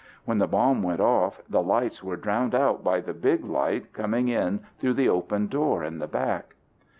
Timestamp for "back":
6.07-6.55